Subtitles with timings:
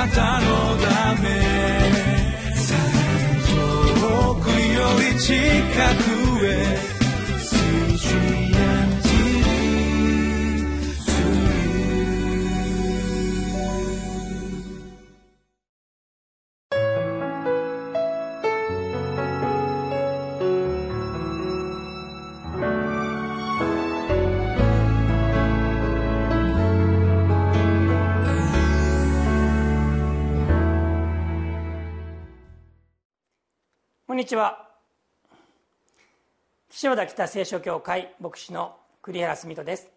[0.00, 0.46] なたの
[0.78, 1.28] ため。
[4.00, 5.34] 遠くより近
[6.04, 6.09] く。
[34.20, 34.68] にちは。
[36.68, 39.88] 岸和田北聖書協会牧師の栗原澄人です。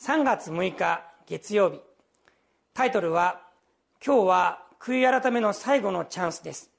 [0.00, 1.80] 3月6日月曜日。
[2.74, 3.40] タイトルは
[4.04, 6.70] 「今日は悔い改めの最後のチャンス」です、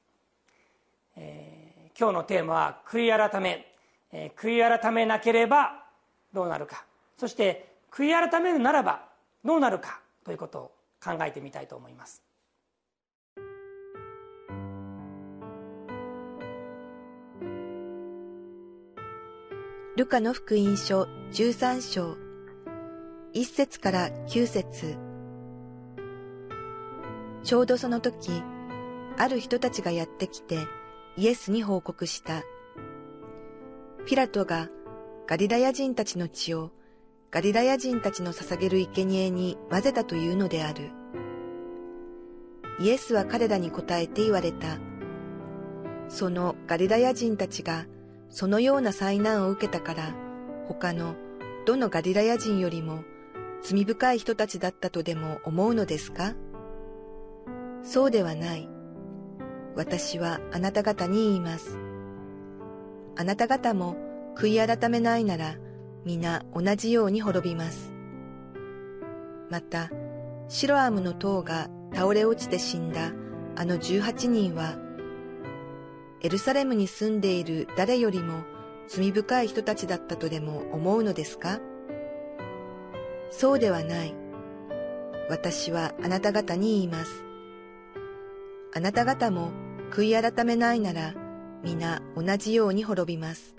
[1.16, 3.74] えー、今日のテーマは「悔い改め」
[4.14, 5.86] えー、悔い改めなければ
[6.34, 6.86] どうなるか。
[7.18, 9.08] そして悔い改めるならば
[9.44, 10.72] どうなるかということを
[11.04, 12.22] 考えてみたいと思います。
[19.98, 22.16] ルカの福音書13章
[23.34, 24.96] 1節から9節
[27.44, 28.42] ちょうどその時、
[29.18, 30.60] ある人たちがやってきて
[31.18, 32.44] イエスに報告した。
[34.06, 34.70] ピラトが
[35.28, 36.72] ガリラヤ人たちの血を
[37.30, 40.90] ガリラヤ人たちの捧げる生贄に混ぜたというのである。
[42.80, 44.78] イエスは彼らに答えて言われた。
[46.08, 47.86] そのガリラヤ人たちが
[48.32, 50.16] そのような災難を受けたから、
[50.68, 51.16] 他の
[51.66, 53.04] どのガリラヤ人よりも
[53.62, 56.34] 罪深い人たちだったとでも思うのですか？
[57.84, 58.68] そうではない。
[59.76, 61.78] 私はあなた方に言います。
[63.18, 63.96] あなた方も
[64.36, 65.56] 悔い改めないなら
[66.06, 67.94] 皆同じように滅びます。
[69.50, 69.90] また、
[70.48, 73.12] シロアムの塔が倒れ落ちて死んだ
[73.56, 74.76] あの十八人は
[76.24, 78.44] エルサレムに住んでいる誰よりも
[78.88, 81.60] 罪深い人たちだったとでも思うのですか？
[83.32, 84.14] そうではない。
[85.30, 87.24] 私はあなた方に言います。
[88.76, 89.52] あなた方も
[89.90, 91.16] 悔い改めないなら
[91.64, 93.56] 皆同じように滅びます。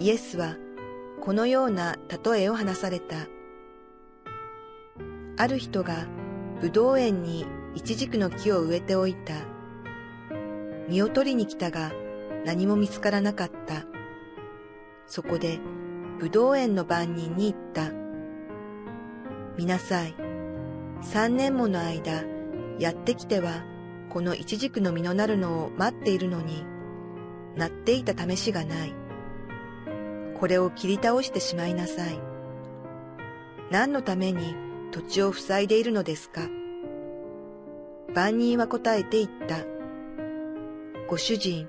[0.00, 0.56] イエスは
[1.20, 3.28] このような例えを話された。
[5.36, 6.06] ある人が
[6.60, 9.51] 葡萄園にイチジクの木を植えておいた。
[10.92, 11.90] 実を取りに来たが
[12.44, 13.84] 何も見つからなかった。
[15.06, 15.58] そこで、
[16.18, 17.90] ぶどう園の番人に言った。
[19.56, 20.14] 見なさい。
[21.00, 22.24] 三年もの間、
[22.78, 23.64] やってきては、
[24.10, 26.64] このイチジクの実のなるのを待っているのに、
[27.56, 28.94] なっていた試しがない。
[30.38, 32.20] これを切り倒してしまいなさい。
[33.70, 34.54] 何のために
[34.90, 36.42] 土地を塞いでいるのですか
[38.14, 39.71] 万人は答えて言った。
[41.12, 41.68] ご主人、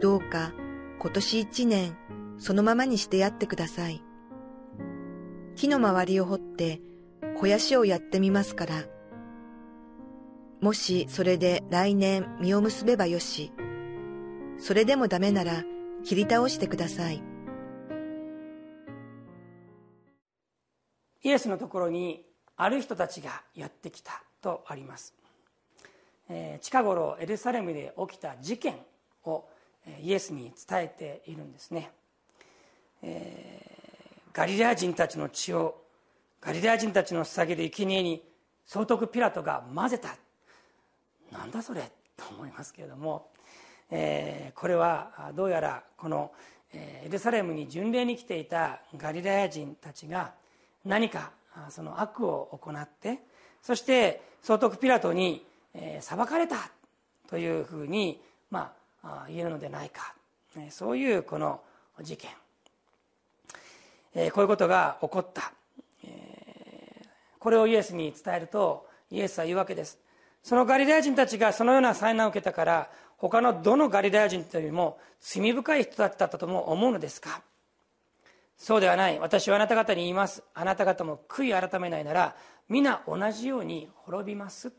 [0.00, 0.52] どうか
[0.98, 1.96] 今年一年
[2.36, 4.02] そのままにしてやってください。
[5.54, 6.80] 木の周りを掘って
[7.34, 8.84] 肥やしをやってみますから。
[10.60, 13.52] もしそれで来年実を結べばよし。
[14.58, 15.62] それでもダメなら
[16.02, 17.22] 切り倒してください。
[21.22, 25.15] イエスのところにある人たちがやってきたとあります。
[26.60, 28.76] 近頃エルサレムで起きた事件
[29.24, 29.44] を
[30.02, 31.90] イエスに伝えているんですね、
[33.02, 35.82] えー、ガリラヤ人たちの血を
[36.40, 38.22] ガリラヤ人たちの捧げる生贄に
[38.64, 40.16] 総督ピラトが混ぜた。
[41.30, 43.30] なんだそれと思いますけれども、
[43.90, 46.32] えー、これはどうやらこの
[46.72, 50.34] エルサレムに巡礼に来ていたガリラヤ人たちが
[50.84, 51.32] 何か
[51.68, 53.20] その悪を行って
[53.62, 55.44] そして総督ピラトに
[55.78, 56.56] えー、裁かれた
[57.28, 58.20] というふうに、
[58.50, 58.72] ま
[59.02, 60.14] あ、言えるのではないか、
[60.56, 61.60] えそういうこの
[62.02, 62.30] 事件、
[64.14, 65.52] え、こういうことが起こった、
[66.02, 67.02] え、
[67.38, 69.98] これをイエスに伝えるとイエスは言うわけです。
[70.42, 77.42] そのガリラヤ人たちがそのような災難を受けたから他のどのガリラヤ人というよりも罪深い人だったとも思うのですか？
[78.56, 79.18] そうではない。
[79.18, 80.42] 私はあなた方に言います。
[80.54, 82.36] あなた方も悔い改めないなら
[82.68, 84.72] 皆同じように滅びます。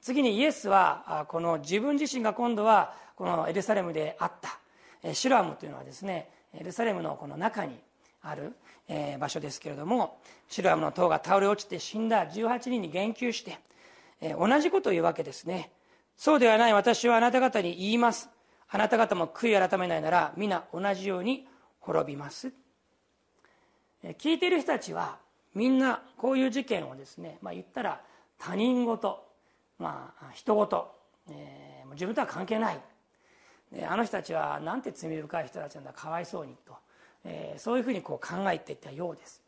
[0.00, 4.58] 次にイエスはこの自分自身が今度はこのエルサレムであった。
[5.14, 7.78] シュラムというのはですねエルサレムのこの中に
[8.22, 8.54] ある
[9.18, 12.26] 場所ですけれどもシュラムの塔が倒れ落ちて死んだ。
[12.26, 13.58] 18人に言及して
[14.38, 15.70] 同じことを言うわけですね。
[16.16, 16.74] そうではない。
[16.74, 18.28] 私はあなた方に言います。
[18.68, 21.46] あなた方も悔い改めないなら皆同じように
[21.80, 22.52] 滅びます。
[24.18, 25.18] 聞いている人たちは
[25.54, 28.00] みんなこういう事件をですね、まあ、言ったら
[28.38, 29.24] 他人事
[29.80, 30.88] まあ人事、
[31.30, 32.80] えー、自分とは関係ない。
[33.88, 36.74] あの人たちはなんて罪深い人たちなんだかわいそうにと、
[37.24, 39.40] えー、そういうふうにこう考えていったようです。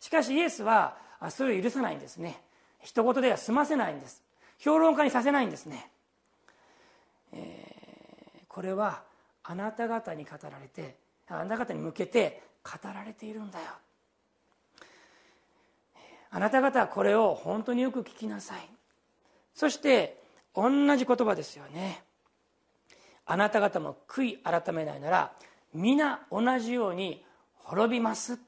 [0.00, 0.96] しかしイエスは
[1.30, 2.40] それを許さないんですね。
[2.82, 4.22] 人事では済ませないんです。
[4.58, 5.90] 評論家にさせないんですね、
[7.32, 9.02] えー、これは
[9.44, 10.96] あなた方に語られて
[11.28, 13.66] あなた方に向けて語られているんだよ。
[16.30, 18.79] あなた方はこれを本当によく聞きなさい。
[19.54, 20.20] そして
[20.54, 22.02] 同じ言葉ですよね。
[23.26, 25.32] あなた方も悔い改めないなら
[25.72, 27.24] 皆同じように
[27.54, 28.38] 滅びます。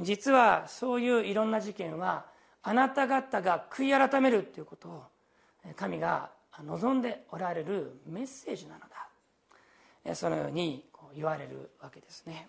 [0.00, 2.26] 実はそういういろんな事件は
[2.62, 5.02] あなた方が悔い改めるということを
[5.76, 6.30] 神が
[6.64, 8.80] 望んでおられるメッセージなの
[10.04, 10.14] だ。
[10.14, 10.84] そのように
[11.14, 12.48] 言われるわけですね。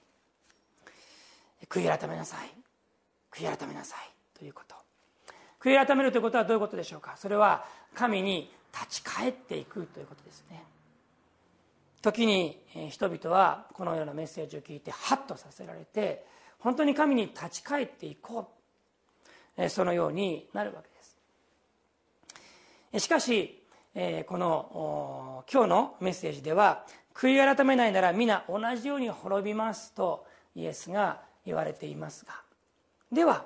[1.68, 2.50] 悔い改めなさい。
[3.32, 4.38] 悔い改めなさい。
[4.38, 4.89] ということ。
[5.62, 7.16] 悔い改めるということはどういうことでしょうか？
[7.18, 10.64] それは神に立ち返っていくということですね。
[12.02, 12.58] 時に
[12.90, 16.26] 人々はこのようなメッセージを聞いてハッとさせられて
[16.60, 18.46] 本当に神に立ち返っていこう。
[19.68, 20.96] そのようになるわけで
[23.02, 23.04] す。
[23.04, 23.62] しかし
[24.28, 30.26] この今日のメッセージでは悔い改めないなら皆同じように滅びますと
[30.56, 32.36] イエスが言われていますが。
[33.12, 33.44] では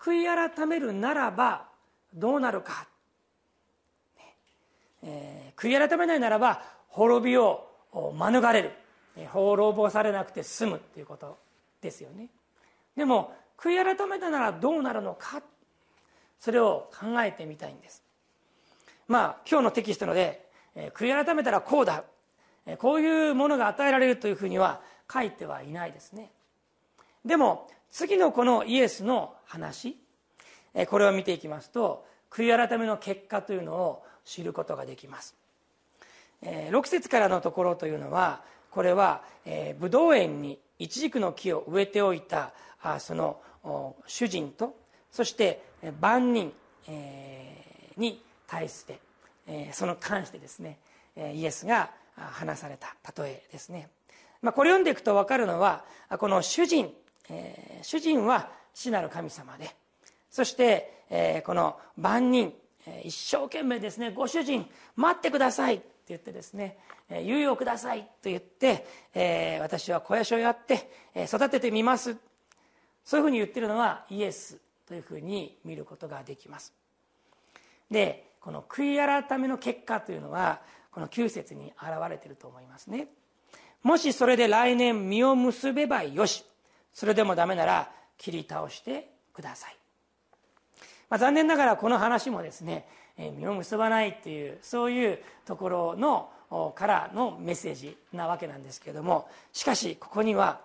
[0.00, 1.66] 悔い改めるならば
[2.14, 2.86] どうなるか、
[5.02, 8.72] えー、悔い改めないならば滅びを免れる。
[9.32, 11.36] 滅ぼされなくて済むっていうこと
[11.82, 12.28] ですよね。
[12.96, 15.42] でも悔い改めたならどうなるのか。
[16.38, 18.02] それを考えてみたいんです。
[19.08, 22.04] まあ今日のテキストので、えー、悔い改めたらこうだ。
[22.66, 24.80] えこういうものが与えられるというふうには
[25.12, 26.30] 書いてはいないですね。
[27.24, 29.96] でも次のこのイエスの話
[30.88, 35.34] これを見ていきますと悔い改めの結果というのを知ることができます。
[36.42, 39.22] 6節からのところというのはこれは
[39.78, 42.52] ブドウ園にイチジクの木を植えておいた
[42.98, 43.40] その
[44.06, 44.74] 主人と
[45.10, 45.62] そして
[46.00, 46.52] 万人
[47.96, 49.00] に対して
[49.72, 50.78] その関してですね
[51.34, 53.88] イエスが話された例えですね、
[54.40, 55.84] まあ、これ読んでいくと分かるのは
[56.18, 56.90] この主人
[57.30, 59.74] えー、主人は死なる神様で
[60.30, 62.52] そして、えー、この万人、
[62.86, 64.66] えー、一生懸命ですねご主人
[64.96, 66.76] 待ってくださいって言ってですね、
[67.08, 68.84] え猶予くださいと言って、
[69.14, 72.16] えー、私は肥やしをやって、えー、育ててみます。
[73.04, 76.72] そういうふうに言ってるのはイエスというふうに見ることができます。
[77.90, 80.60] でこの悔い改めの結果というのは
[80.90, 83.06] この9節に表れていると思いますね。
[83.82, 86.44] もしそれで来年実を結べばよし
[86.92, 89.76] それでもダメなら切り倒してください、
[91.08, 96.30] まあ、残念ながらこの話もですね実を結ばないっていうそういうところの
[96.74, 100.60] からのメッセージなわけなんですけれどもしかしここには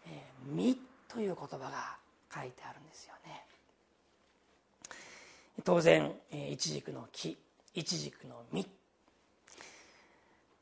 [0.46, 0.78] 「実」
[1.08, 1.96] という言葉が
[2.34, 3.44] 書いてあるんですよね。
[5.64, 7.38] 当然イチジクの木
[7.74, 8.66] イチジクの実。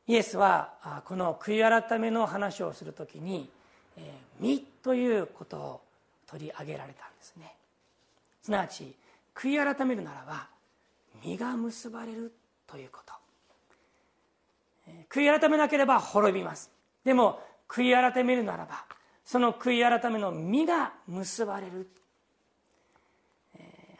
[0.09, 3.51] イエスはこの悔い改めの話をするときに
[4.41, 5.81] 「実」ということを
[6.27, 7.55] 取り上げられたんですね。
[8.43, 8.95] すなわち
[9.35, 10.49] 悔い改めるならば
[11.23, 12.33] 実が結ばれる
[12.67, 13.13] ということ。
[15.09, 16.71] 悔い改めなければ滅びます。
[17.05, 18.85] でも悔い改めるならば
[19.25, 21.89] その悔い改めの実が結ばれる。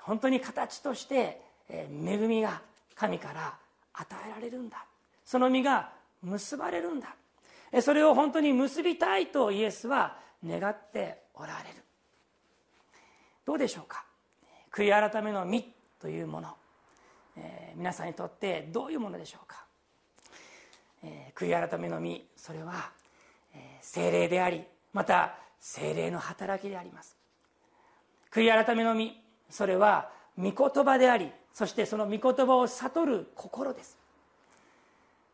[0.01, 1.89] 本当に形として恵
[2.29, 2.63] みが
[2.95, 3.59] 神から
[3.95, 4.85] 与えられるんだ。
[5.25, 5.91] その実が
[6.23, 7.15] 結ばれるんだ。
[7.81, 11.83] それを本当に結びたいとイエスは願っておられる。
[13.45, 14.05] どうでしょうか？
[14.73, 15.65] 悔い改めの実
[16.01, 16.55] というもの、
[17.37, 19.65] えー、皆さんにとってどういうものでしょうか、
[21.03, 22.91] えー、悔い改めの実それは、
[23.55, 27.17] えー、精霊でありまた精霊の働きであります。
[28.31, 29.13] 悔い改めの実
[29.49, 33.97] それは御言葉でありそしてその御言葉を悟る心です。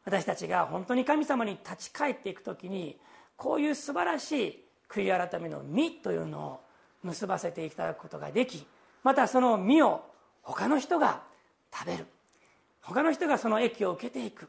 [0.04, 2.98] 私たちが本当に神様に立ち返っていく時に
[3.36, 6.60] こういう素晴らしい悔い改めの実というのを
[7.02, 8.66] 結ばせていただくことができ
[9.02, 10.04] またその実を
[10.42, 11.22] 他の人が
[11.72, 12.06] 食べる。
[12.82, 14.48] 他の人がその益を受けていく。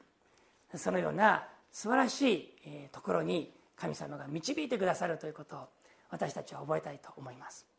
[0.75, 2.49] そのような素晴らしい
[2.91, 5.67] ところに神様が導いてくださるということを
[6.09, 7.72] 私たちは覚えたいと思います。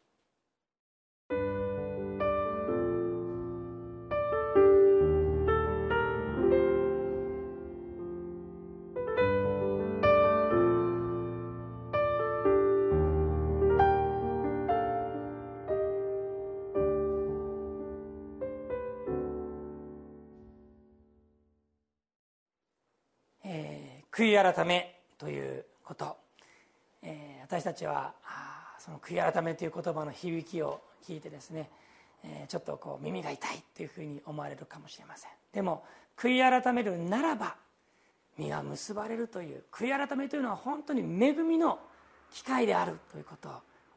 [24.15, 26.17] 悔い改めということ、
[27.03, 28.13] えー、私たちは
[28.79, 31.69] その悔い改めという言葉の響きを聞いてですね、
[32.23, 35.31] えー、ちょっとこう耳が痛いというふうに思われるかもしれません。
[35.53, 35.83] でも
[36.17, 37.57] 悔い改めるならば
[38.39, 41.81] 実が結ばれるという悔い改めというのは本当に恵みの
[42.33, 43.53] 機会であるということを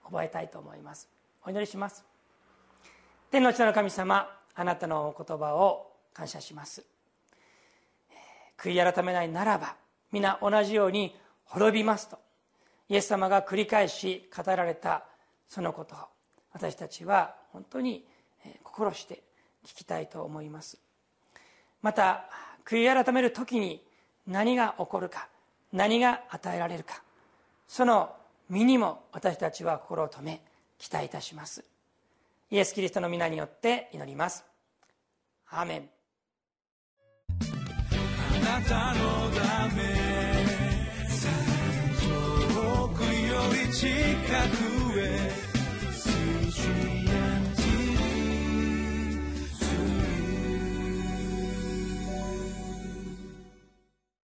[0.06, 1.08] 覚えたいと思います。
[1.46, 2.04] お祈りします。
[3.30, 6.84] 天の地の神様あなたのお言葉を感謝します。
[8.58, 9.76] 悔い改めないならば
[10.12, 12.18] 皆同じように滅びますと
[12.90, 15.04] イエス様が繰り返し語られた
[15.48, 16.00] そのことを
[16.54, 18.06] 私たちは本当に
[18.64, 19.24] 心して
[19.66, 20.78] 聞きたいと思います。
[21.82, 22.26] また
[22.66, 23.84] 悔い改める時に
[24.26, 25.28] 何が起こるか
[25.72, 27.02] 何が与えられるか
[27.68, 28.16] その
[28.50, 30.42] 身にも私たちは心を止め
[30.78, 31.64] 期待いたします。
[32.50, 34.46] イエス・キリストの皆によって祈ります。
[35.50, 35.97] アーメン。
[38.48, 39.84] なたのため。
[42.00, 45.04] 遠くより近くへ。